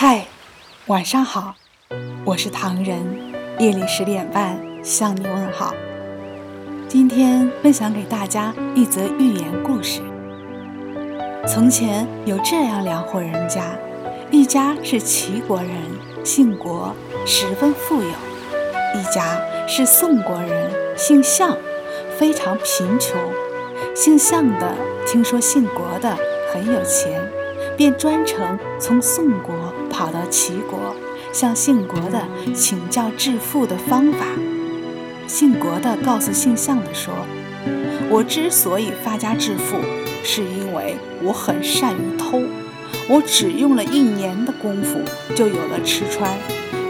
[0.00, 0.24] 嗨，
[0.86, 1.56] 晚上好，
[2.24, 3.04] 我是唐人。
[3.58, 5.74] 夜里十点半向你问好。
[6.86, 10.00] 今天分享给大家一则寓言故事。
[11.48, 13.76] 从前有这样两户人家，
[14.30, 15.68] 一家是齐国人，
[16.24, 16.94] 姓国，
[17.26, 18.12] 十分富有；
[18.94, 19.36] 一家
[19.66, 21.56] 是宋国人，姓项，
[22.16, 23.18] 非常贫穷。
[23.96, 26.16] 姓项的听说姓国的
[26.52, 27.20] 很有钱，
[27.76, 29.57] 便专程从宋国。
[29.98, 30.94] 跑到齐国，
[31.32, 32.22] 向姓国的
[32.54, 34.26] 请教致富的方法。
[35.26, 37.12] 姓国的告诉姓项的说
[38.08, 39.76] ：“我之所以发家致富，
[40.22, 42.40] 是因为我很善于偷。
[43.08, 45.00] 我只用了一年的功夫，
[45.34, 46.32] 就有了吃穿，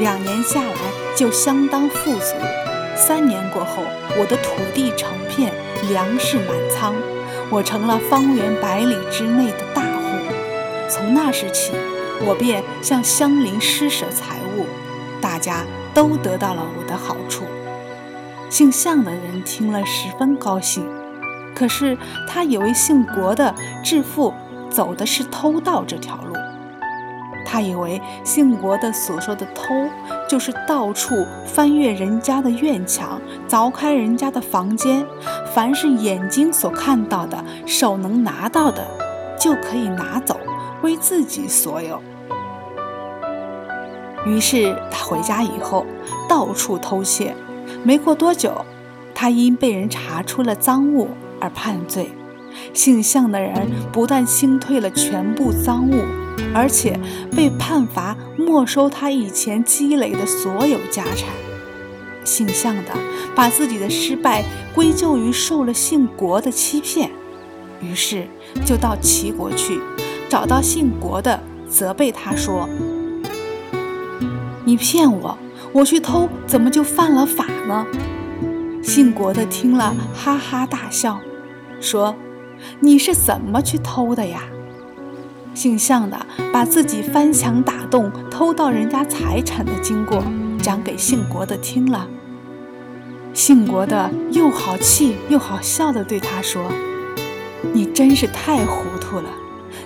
[0.00, 0.74] 两年下来
[1.14, 2.34] 就相当富足。
[2.96, 3.84] 三年过后，
[4.18, 5.52] 我的土地成片，
[5.90, 6.92] 粮食满仓，
[7.50, 10.02] 我成了方圆百里之内的大户。
[10.88, 11.70] 从那时起。”
[12.24, 14.64] 我便向乡邻施舍财物，
[15.20, 17.44] 大家都得到了我的好处。
[18.48, 20.84] 姓项的人听了十分高兴，
[21.54, 21.96] 可是
[22.26, 24.32] 他以为姓国的致富
[24.70, 26.34] 走的是偷盗这条路。
[27.44, 29.88] 他以为姓国的所说的偷，
[30.28, 35.06] 就是到处翻越人家的院墙，凿开人家的房间，
[35.54, 38.84] 凡是眼睛所看到的、手能拿到的，
[39.38, 40.40] 就可以拿走。
[40.82, 42.00] 为自己所有。
[44.26, 45.86] 于是他回家以后
[46.28, 47.34] 到处偷窃，
[47.84, 48.64] 没过多久，
[49.14, 51.08] 他因被人查出了赃物
[51.40, 52.10] 而判罪。
[52.72, 56.02] 姓项的人不但清退了全部赃物，
[56.54, 56.98] 而且
[57.36, 61.28] 被判罚没收他以前积累的所有家产。
[62.24, 62.90] 姓项的
[63.36, 64.42] 把自己的失败
[64.74, 67.10] 归咎于受了姓国的欺骗，
[67.80, 68.26] 于是
[68.64, 69.80] 就到齐国去。
[70.28, 72.68] 找到姓国的，责备他说
[74.66, 75.38] ：“你骗我，
[75.72, 77.86] 我去偷，怎么就犯了法呢？”
[78.82, 81.20] 姓国的听了，哈哈大笑，
[81.80, 82.14] 说
[82.80, 84.42] ：“你是怎么去偷的呀？”
[85.54, 90.22] 姓向的把自己翻墙打洞偷到人家财产的经过
[90.60, 92.08] 讲给姓国的听了。
[93.32, 96.70] 姓国的又好气又好笑地对他说
[97.72, 99.30] ：“你真是太糊涂了。”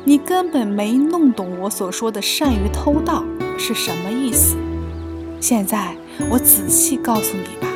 [0.05, 3.23] 你根本没弄懂我所说的善于偷盗
[3.59, 4.57] 是什么意思。
[5.41, 5.97] 现在
[6.31, 7.69] 我仔细告诉你吧。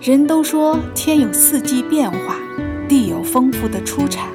[0.00, 2.36] 人都说天有四季变化，
[2.88, 4.28] 地有丰富的出产，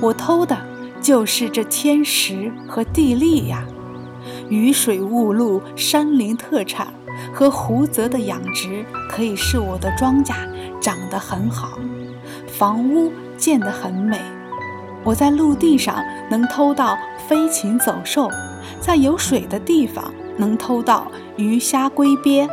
[0.00, 0.56] 我偷的
[1.00, 3.64] 就是这天时和地利呀。
[4.48, 6.94] 雨水雾露、山林特产
[7.32, 10.34] 和湖泽的养殖，可以使我的庄稼
[10.80, 11.78] 长得很好，
[12.46, 14.20] 房屋建得很美。
[15.02, 18.28] 我在陆地上能偷到飞禽走兽，
[18.80, 22.48] 在有水的地方能偷到鱼虾龟鳖。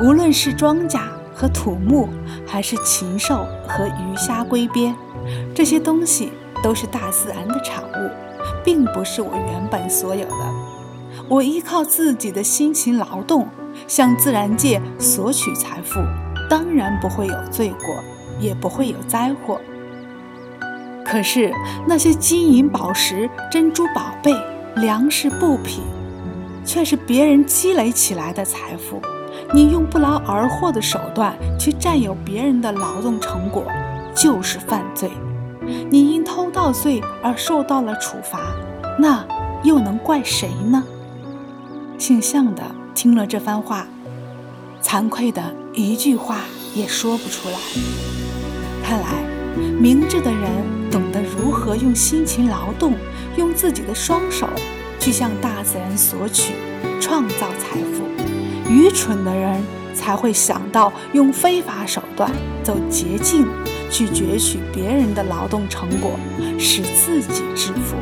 [0.00, 1.00] 无论是庄稼
[1.34, 2.08] 和土木，
[2.46, 4.94] 还是禽兽和鱼虾龟鳖，
[5.54, 8.10] 这些东西都是大自然的产物，
[8.64, 10.36] 并不是我原本所有的。
[11.28, 13.48] 我依靠自己的辛勤劳动，
[13.86, 16.00] 向自然界索取财富，
[16.48, 17.96] 当然不会有罪过，
[18.38, 19.60] 也不会有灾祸。
[21.04, 21.52] 可是
[21.86, 24.34] 那些金银宝石、珍珠宝贝、
[24.76, 25.82] 粮食布匹，
[26.64, 29.00] 却是别人积累起来的财富。
[29.52, 33.66] 你用不劳而获的手段去占有别人的劳动成果，
[34.14, 35.10] 就是犯罪。
[35.90, 38.40] 你因偷盗罪而受到了处罚，
[38.98, 39.24] 那
[39.62, 40.82] 又能怪谁呢？
[41.98, 42.62] 姓项的
[42.94, 43.86] 听了这番话，
[44.82, 45.42] 惭愧的
[45.72, 46.40] 一句话
[46.74, 47.56] 也说不出来。
[48.82, 49.24] 看来。
[49.78, 50.50] 明智的人
[50.90, 52.94] 懂得如何用辛勤劳动，
[53.36, 54.48] 用自己的双手
[55.04, 56.54] 去向大自然索取，
[56.98, 58.06] 创造财富；
[58.70, 59.62] 愚蠢的人
[59.94, 62.32] 才会想到用非法手段
[62.62, 63.46] 走捷径，
[63.90, 66.18] 去攫取别人的劳动成果，
[66.58, 67.96] 使自己致富。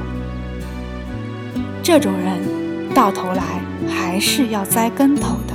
[1.83, 2.39] 这种人
[2.95, 3.43] 到头来
[3.89, 5.55] 还是要栽跟头的。